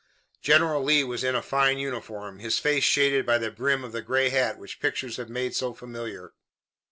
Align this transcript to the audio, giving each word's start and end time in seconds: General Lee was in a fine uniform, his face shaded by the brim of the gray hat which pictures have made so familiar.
General 0.41 0.81
Lee 0.83 1.03
was 1.03 1.23
in 1.23 1.35
a 1.35 1.43
fine 1.43 1.77
uniform, 1.77 2.39
his 2.39 2.57
face 2.57 2.83
shaded 2.83 3.23
by 3.23 3.37
the 3.37 3.51
brim 3.51 3.83
of 3.83 3.91
the 3.91 4.01
gray 4.01 4.29
hat 4.29 4.57
which 4.57 4.79
pictures 4.79 5.17
have 5.17 5.29
made 5.29 5.55
so 5.55 5.75
familiar. 5.75 6.33